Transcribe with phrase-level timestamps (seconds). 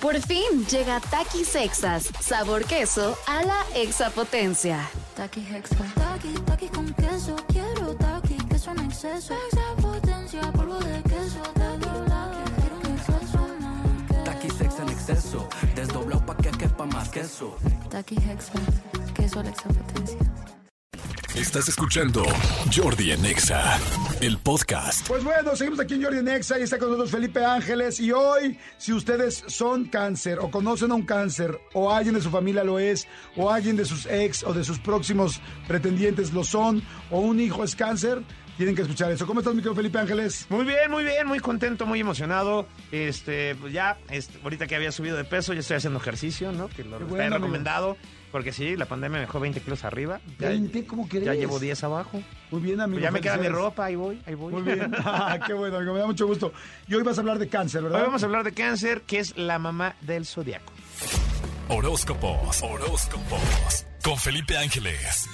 [0.00, 4.88] Por fin llega Takis Sexas, sabor queso a la exapotencia.
[5.14, 5.76] Taki Hexa.
[5.94, 7.36] Taki, taki con queso.
[7.48, 9.34] Quiero taki, queso en exceso.
[9.52, 11.42] Exapotencia, polvo de queso.
[11.54, 11.86] Taki,
[12.60, 14.24] quiero un exceso más.
[14.24, 17.56] Taki sex en exceso, desdoblado pa' que quepa más queso.
[17.90, 18.52] Taki Hexa.
[19.14, 20.18] Queso a la exapotencia.
[21.40, 22.22] Estás escuchando
[22.70, 23.78] Jordi en Exa,
[24.20, 25.08] el podcast.
[25.08, 27.98] Pues bueno, seguimos aquí en Jordi Nexa y está con nosotros Felipe Ángeles.
[27.98, 32.28] Y hoy, si ustedes son cáncer o conocen a un cáncer, o alguien de su
[32.28, 36.82] familia lo es, o alguien de sus ex o de sus próximos pretendientes lo son,
[37.10, 38.22] o un hijo es cáncer,
[38.60, 39.26] tienen que escuchar eso.
[39.26, 40.44] ¿Cómo estás, mi querido Felipe Ángeles?
[40.50, 42.66] Muy bien, muy bien, muy contento, muy emocionado.
[42.92, 46.68] Este, pues ya, este, ahorita que había subido de peso, ya estoy haciendo ejercicio, ¿no?
[46.68, 47.16] Que lo amigo.
[47.16, 47.96] recomendado.
[48.30, 50.20] Porque sí, la pandemia me dejó 20 kilos arriba.
[50.38, 51.24] Ya, 20, ¿cómo crees?
[51.24, 52.22] ya llevo 10 abajo.
[52.50, 52.96] Muy bien, amigo.
[52.98, 54.52] Pues ya me queda mi ropa, ahí voy, ahí voy.
[54.52, 54.94] Muy bien.
[55.06, 55.94] Ah, qué bueno, amigo.
[55.94, 56.52] Me da mucho gusto.
[56.86, 58.00] Y hoy vas a hablar de cáncer, ¿verdad?
[58.00, 60.70] Hoy vamos a hablar de cáncer, que es la mamá del zodiaco.
[61.68, 63.86] Horóscopos, horóscopos.
[64.04, 65.26] Con Felipe Ángeles,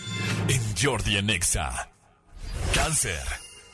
[0.47, 1.96] en Jordi en Exa.
[2.87, 3.19] Cáncer.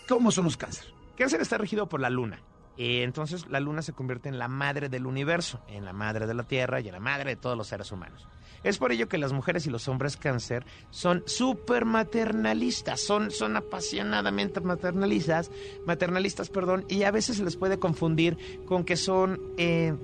[0.09, 0.87] ¿Cómo son los cáncer?
[1.19, 2.41] Cáncer está regido por la luna.
[2.79, 6.33] Eh, entonces la luna se convierte en la madre del universo, en la madre de
[6.33, 8.27] la Tierra y en la madre de todos los seres humanos.
[8.65, 13.55] Es por ello que las mujeres y los hombres cáncer son súper maternalistas, son, son
[13.55, 15.51] apasionadamente maternalistas,
[15.85, 19.95] maternalistas, perdón, y a veces se les puede confundir con que son eh,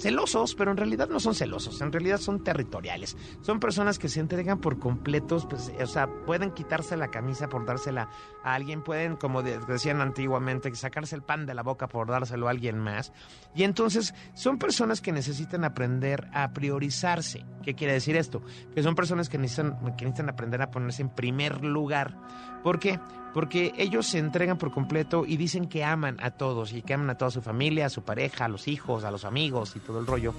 [0.00, 3.16] celosos, pero en realidad no son celosos, en realidad son territoriales.
[3.42, 7.66] Son personas que se entregan por completos, pues, o sea, pueden quitarse la camisa por
[7.66, 8.08] dársela
[8.42, 12.48] a alguien, pueden, como de- decían antiguamente, sacarse el pan de la boca por dárselo
[12.48, 13.12] a alguien más.
[13.54, 17.44] Y entonces son personas que necesitan aprender a priorizarse.
[17.62, 18.42] ¿Qué quiere decir esto?
[18.74, 22.16] Que son personas que necesitan, que necesitan aprender a ponerse en primer lugar.
[22.62, 22.98] ¿Por qué?
[23.32, 27.10] Porque ellos se entregan por completo y dicen que aman a todos y que aman
[27.10, 30.00] a toda su familia, a su pareja, a los hijos, a los amigos y todo
[30.00, 30.34] el rollo.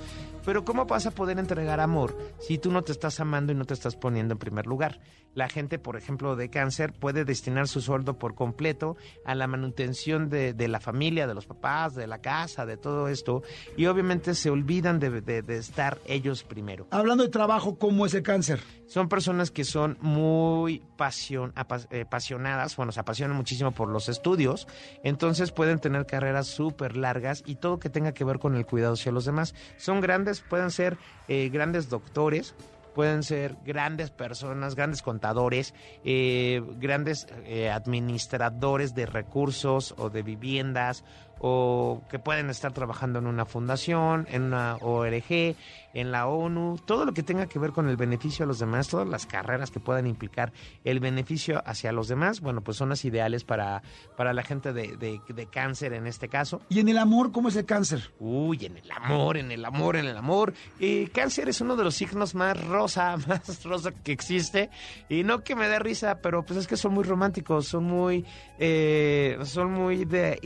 [0.45, 3.65] Pero ¿cómo vas a poder entregar amor si tú no te estás amando y no
[3.65, 4.99] te estás poniendo en primer lugar?
[5.33, 10.27] La gente, por ejemplo, de cáncer puede destinar su sueldo por completo a la manutención
[10.29, 13.41] de, la familia, de los papás, de la casa, de todo esto.
[13.77, 16.85] Y obviamente se olvidan de- de estar ellos primero.
[16.91, 18.59] Hablando de trabajo, ¿cómo es el cáncer?
[18.91, 24.09] Son personas que son muy pasión, apa- eh, apasionadas, bueno, se apasionan muchísimo por los
[24.09, 24.67] estudios,
[25.01, 28.95] entonces pueden tener carreras súper largas y todo que tenga que ver con el cuidado
[28.95, 29.55] hacia los demás.
[29.77, 30.97] Son grandes, pueden ser
[31.29, 32.53] eh, grandes doctores,
[32.93, 35.73] pueden ser grandes personas, grandes contadores,
[36.03, 41.05] eh, grandes eh, administradores de recursos o de viviendas
[41.43, 45.55] o que pueden estar trabajando en una fundación, en una ORG,
[45.93, 48.87] en la ONU, todo lo que tenga que ver con el beneficio a los demás,
[48.87, 50.53] todas las carreras que puedan implicar
[50.83, 53.81] el beneficio hacia los demás, bueno, pues son las ideales para,
[54.15, 56.61] para la gente de, de- de cáncer en este caso.
[56.69, 58.11] ¿Y en el amor, cómo es el cáncer?
[58.19, 60.53] Uy, en el amor, en el amor, en el amor.
[60.79, 64.69] Eh, cáncer es uno de los signos más rosa, más rosa que existe.
[65.09, 68.23] Y no que me dé risa, pero pues es que son muy románticos, son muy,
[68.59, 70.39] eh, son muy de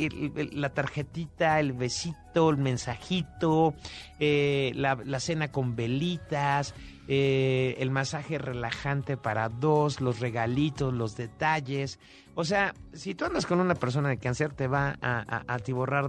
[0.53, 3.73] la tarjetita, el besito, el mensajito,
[4.19, 6.73] eh, la, la cena con velitas.
[7.07, 11.99] Eh, el masaje relajante para dos, los regalitos, los detalles.
[12.33, 15.57] O sea, si tú andas con una persona de cáncer, te va a, a- a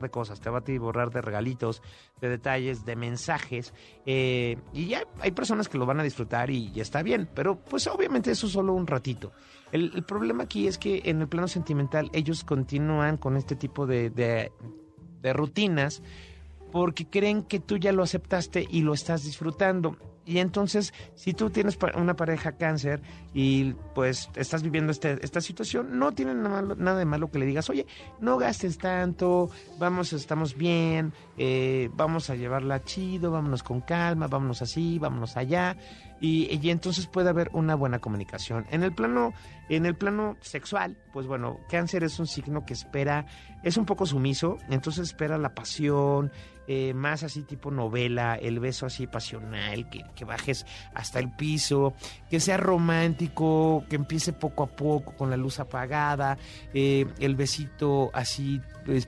[0.01, 1.83] de cosas, te va a atiborrar de regalitos,
[2.21, 3.73] de detalles, de mensajes.
[4.07, 7.57] eh, y ya hay personas que lo van a disfrutar y ya está bien, pero
[7.59, 9.33] pues obviamente eso es solo un ratito.
[9.73, 14.51] El, problema aquí es que en el plano sentimental ellos continúan con este tipo de-
[15.21, 16.03] de rutinas
[16.73, 19.97] porque creen que tú ya lo aceptaste y lo estás disfrutando.
[20.27, 23.01] Y entonces, si tú tienes una pareja cáncer
[23.33, 27.39] y pues estás viviendo este- esta situación, no tiene nada, malo- nada de malo que
[27.39, 27.87] le digas, oye,
[28.19, 29.49] no gastes tanto,
[29.79, 35.77] vamos, estamos bien, eh, vamos a llevarla chido, vámonos con calma, vámonos así, vámonos allá.
[36.21, 38.67] Y, entonces puede haber una buena comunicación.
[38.71, 39.35] En el plano,
[39.69, 43.27] en el plano sexual, pues bueno, cáncer es un signo que espera,
[43.63, 46.33] es un poco sumiso, entonces espera la pasión,
[46.69, 51.95] eh, más así tipo novela, el beso así pasional, que, que bajes hasta el piso,
[52.29, 56.39] que sea romántico, que empiece poco a poco con la luz apagada,
[56.75, 59.07] eh, el besito así pues,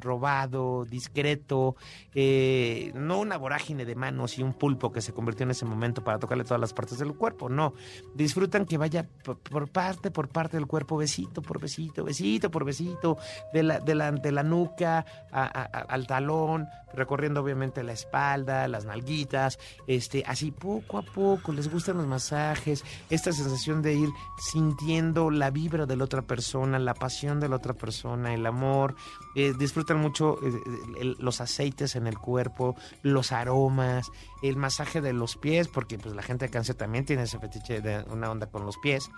[0.00, 1.76] robado, discreto,
[2.14, 6.02] eh, no una vorágine de manos y un pulpo que se convirtió en ese momento
[6.04, 7.74] para tocarle todas las partes del cuerpo, no.
[8.14, 13.18] Disfrutan que vaya por, parte por parte del cuerpo, besito por besito, besito por besito,
[13.52, 20.50] de la, de la, nuca al talón, recorriendo obviamente la espalda, las nalguitas, este, así
[20.50, 24.08] poco a poco, les gustan los masajes, esta sensación de ir
[24.38, 28.94] sintiendo la vibra de la otra persona, la pasión de la otra persona, el amor,
[29.34, 34.10] eh, disfrutan mucho eh, los aceites en el cuerpo, los aromas,
[34.42, 37.80] el masaje de los pies, porque pues la gente de cáncer también tiene ese fetiche
[37.80, 39.10] de una onda con los pies.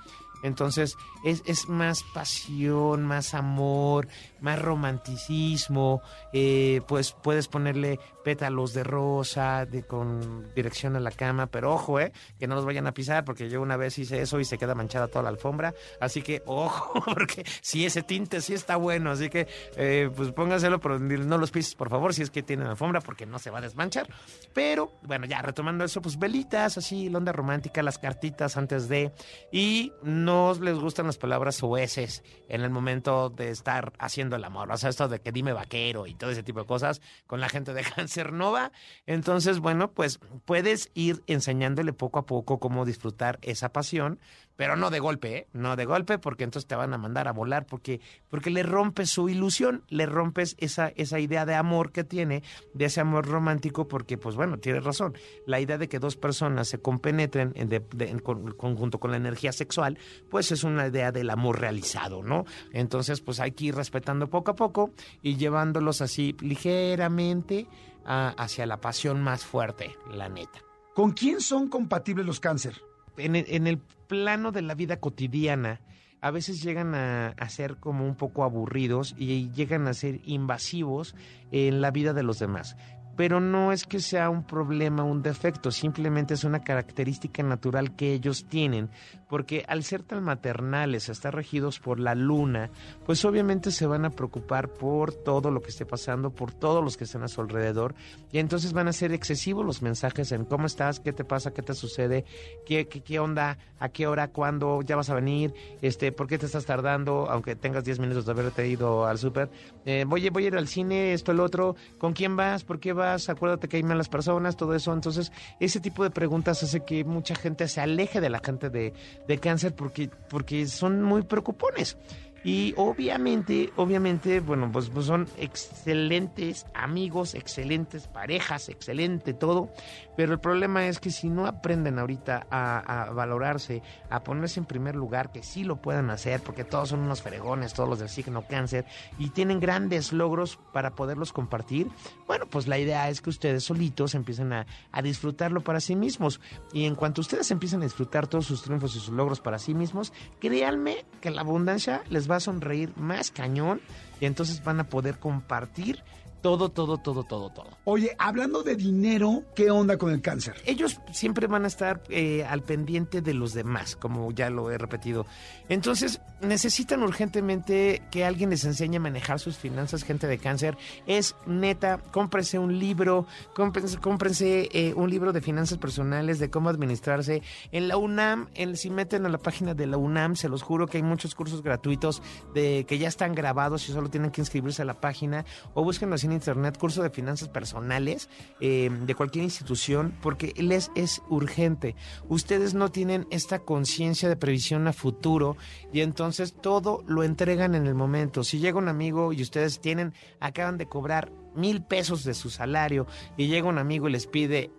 [0.44, 4.08] Entonces es, es más pasión, más amor,
[4.40, 6.02] más romanticismo.
[6.34, 11.98] eh, pues puedes ponerle pétalos de rosa de, con dirección a la cama, pero ojo,
[11.98, 14.58] eh, que no los vayan a pisar, porque yo una vez hice eso y se
[14.58, 15.74] queda manchada toda la alfombra.
[15.98, 20.78] Así que ojo, porque si ese tinte sí está bueno, así que eh, pues pónganselo,
[20.78, 23.58] pero no los pises por favor si es que tienen alfombra, porque no se va
[23.58, 24.08] a desmanchar.
[24.52, 29.10] Pero bueno, ya retomando eso, pues velitas, así, la onda romántica, las cartitas antes de.
[29.50, 34.70] Y no les gustan las palabras oeces en el momento de estar haciendo el amor.
[34.70, 37.48] O sea, esto de que dime vaquero y todo ese tipo de cosas con la
[37.48, 38.72] gente de Cáncer Nova.
[39.06, 44.18] Entonces, bueno, pues puedes ir enseñándole poco a poco cómo disfrutar esa pasión,
[44.56, 45.48] pero no de golpe, ¿eh?
[45.52, 49.10] No de golpe, porque entonces te van a mandar a volar, porque, porque le rompes
[49.10, 52.42] su ilusión, le rompes esa, esa idea de amor que tiene,
[52.72, 55.16] de ese amor romántico, porque, pues bueno, tienes razón.
[55.46, 59.98] La idea de que dos personas se compenetren en, conjunto con la energía sexual,
[60.30, 62.44] pues es una idea del amor realizado, ¿no?
[62.72, 64.92] Entonces, pues hay que ir respetando poco a poco
[65.22, 67.66] y llevándolos así ligeramente
[68.04, 70.60] hacia la pasión más fuerte, la neta.
[70.94, 72.80] ¿Con quién son compatibles los cáncer?
[73.16, 75.80] En el, en el plano de la vida cotidiana,
[76.20, 81.14] a veces llegan a ser como un poco aburridos y llegan a ser invasivos
[81.52, 82.76] en la vida de los demás.
[83.16, 88.12] Pero no es que sea un problema, un defecto, simplemente es una característica natural que
[88.12, 88.90] ellos tienen,
[89.28, 92.70] porque al ser tan maternales, estar regidos por la luna,
[93.06, 96.96] pues obviamente se van a preocupar por todo lo que esté pasando, por todos los
[96.96, 97.94] que estén a su alrededor,
[98.32, 101.62] y entonces van a ser excesivos los mensajes en cómo estás, qué te pasa, qué
[101.62, 102.24] te sucede,
[102.66, 106.36] qué, qué, qué onda, a qué hora, cuándo, ya vas a venir, este, por qué
[106.38, 109.50] te estás tardando, aunque tengas 10 minutos de haberte ido al súper,
[109.84, 112.64] eh, voy, a- voy a ir al cine, esto, el otro, ¿con quién vas?
[112.64, 113.03] ¿Por qué vas?
[113.12, 114.92] Acuérdate que hay malas personas, todo eso.
[114.92, 118.92] Entonces, ese tipo de preguntas hace que mucha gente se aleje de la gente de,
[119.26, 121.96] de cáncer porque, porque son muy preocupones.
[122.44, 129.70] Y obviamente, obviamente, bueno, pues, pues son excelentes amigos, excelentes parejas, excelente todo.
[130.14, 134.94] Pero el problema es que si no aprenden ahorita a, valorarse, a ponerse en primer
[134.94, 138.46] lugar, que sí lo puedan hacer, porque todos son unos fregones, todos los del signo
[138.46, 138.84] cáncer,
[139.18, 141.88] y tienen grandes logros para poderlos compartir,
[142.26, 146.40] bueno, pues la idea es que ustedes solitos empiecen a, a disfrutarlo para sí mismos.
[146.74, 149.74] Y en cuanto ustedes empiecen a disfrutar todos sus triunfos y sus logros para sí
[149.74, 153.80] mismos, créanme que la abundancia les va a sonreír más cañón
[154.20, 156.02] y entonces van a poder compartir
[156.44, 157.70] todo, todo, todo, todo, todo.
[157.84, 160.54] Oye, hablando de dinero, ¿qué onda con el cáncer?
[160.66, 164.76] Ellos siempre van a estar eh, al pendiente de los demás, como ya lo he
[164.76, 165.24] repetido.
[165.70, 170.76] Entonces, necesitan urgentemente que alguien les enseñe a manejar sus finanzas, gente de cáncer.
[171.06, 176.68] Es neta, cómprense un libro, cómprense, cómprense, eh, un libro de finanzas personales, de cómo
[176.68, 177.42] administrarse.
[177.72, 180.86] En la UNAM, en- si meten a la página de la UNAM, se los juro
[180.88, 182.20] que hay muchos cursos gratuitos
[182.52, 186.22] de que ya están grabados y solo tienen que inscribirse a la página o búsquenlos
[186.24, 188.28] en internet, curso de finanzas personales
[188.60, 191.96] eh, de cualquier institución, porque les es urgente.
[192.28, 195.56] Ustedes no tienen esta conciencia de previsión a futuro
[195.92, 198.44] y entonces todo lo entregan en el momento.
[198.44, 203.06] Si llega un amigo y ustedes tienen, acaban de cobrar mil pesos de su salario
[203.36, 204.70] y llega un amigo y les pide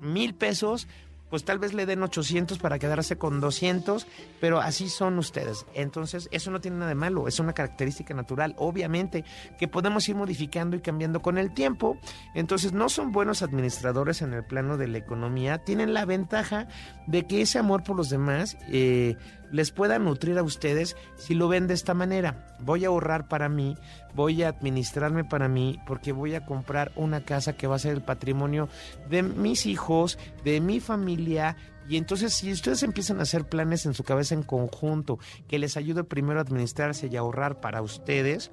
[0.00, 0.88] mil pesos,
[1.32, 4.06] pues tal vez le den 800 para quedarse con 200,
[4.38, 5.64] pero así son ustedes.
[5.72, 9.24] Entonces, eso no tiene nada de malo, es una característica natural, obviamente,
[9.58, 11.96] que podemos ir modificando y cambiando con el tiempo.
[12.34, 16.68] Entonces, no son buenos administradores en el plano de la economía, tienen la ventaja
[17.06, 19.16] de que ese amor por los demás eh,
[19.52, 22.56] les pueda nutrir a ustedes si lo ven de esta manera.
[22.60, 23.76] Voy a ahorrar para mí,
[24.14, 27.92] voy a administrarme para mí, porque voy a comprar una casa que va a ser
[27.92, 28.68] el patrimonio
[29.08, 31.56] de mis hijos, de mi familia.
[31.88, 35.76] Y entonces si ustedes empiezan a hacer planes en su cabeza en conjunto, que les
[35.76, 38.50] ayude primero a administrarse y ahorrar para ustedes,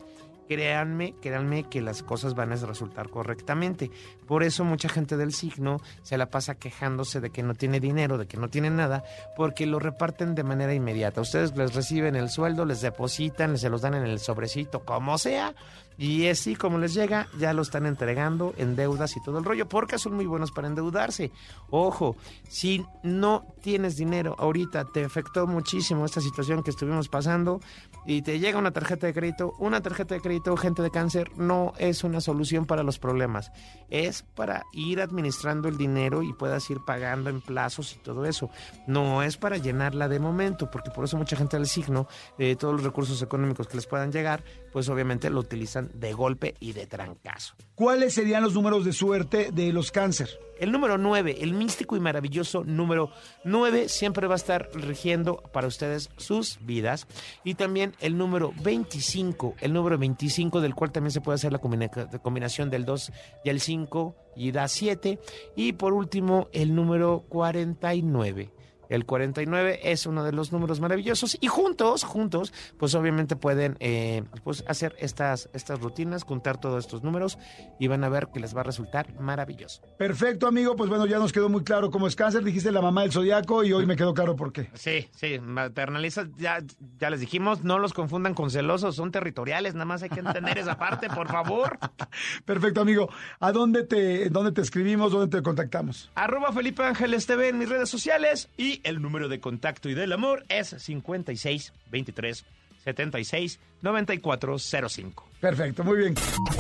[0.50, 3.92] créanme, créanme que las cosas van a resultar correctamente.
[4.28, 8.18] Por eso mucha gente del signo se la pasa quejándose de que no tiene dinero,
[8.18, 9.04] de que no tiene nada,
[9.38, 11.22] porque lo reparten de manera inmediata.
[11.22, 15.54] Ustedes les reciben el sueldo, les depositan, se los dan en el sobrecito, como sea,
[16.02, 19.68] Y así como les llega, ya lo están entregando en deudas y todo el rollo,
[19.68, 21.30] porque son muy buenos para endeudarse.
[21.72, 22.16] Ojo,
[22.48, 27.60] si no tienes dinero ahorita, te afectó muchísimo esta situación que estuvimos pasando
[28.06, 31.74] y te llega una tarjeta de crédito, una tarjeta de crédito, gente de cáncer, no
[31.78, 33.52] es una solución para los problemas.
[33.90, 38.50] Es para ir administrando el dinero y puedas ir pagando en plazos y todo eso.
[38.88, 42.74] No es para llenarla de momento, porque por eso mucha gente del signo, eh, todos
[42.74, 46.88] los recursos económicos que les puedan llegar, pues obviamente lo utilizan de golpe y de
[46.88, 47.56] trancazo.
[47.76, 50.30] ¿Cuáles serían los números de suerte de los cáncer?
[50.60, 53.12] El número 9, el místico y maravilloso número
[53.46, 57.08] 9, siempre va a estar rigiendo para ustedes sus vidas.
[57.46, 61.60] Y también el número 25, el número 25 del cual también se puede hacer la
[61.60, 61.90] combina-
[62.22, 63.12] combinación del 2
[63.46, 65.18] y el 5 y da 7.
[65.56, 68.50] Y por último, el número 49.
[68.90, 74.24] El 49 es uno de los números maravillosos y juntos, juntos, pues obviamente pueden eh,
[74.44, 77.38] pues hacer estas, estas rutinas, juntar todos estos números
[77.80, 79.82] y van a ver que les va a resultar maravilloso.
[79.98, 80.76] Perfecto, amigo.
[80.76, 82.44] Pues bueno, ya nos quedó muy claro cómo es cáncer.
[82.44, 84.70] Dijiste la mamá del zodiaco y hoy me quedó claro por qué.
[84.74, 86.60] Sí, sí, maternalizas, ya,
[86.98, 90.58] ya les dijimos, no los confundan con celosos, son territoriales, nada más hay que entender
[90.58, 91.78] esa parte, por favor.
[92.46, 93.10] Perfecto, amigo.
[93.40, 95.12] ¿A dónde te, dónde te escribimos?
[95.12, 96.10] ¿Dónde te contactamos?
[96.16, 100.12] Arroba Felipe Ángeles TV en mis redes sociales y el número de contacto y del
[100.12, 102.46] amor es 56 23
[102.84, 105.30] 76 94 05.
[105.40, 106.16] Perfecto, muy bien.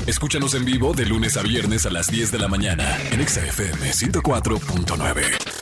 [0.07, 3.45] Escúchanos en vivo de lunes a viernes a las 10 de la mañana en Exa
[3.45, 5.58] FM 104.9.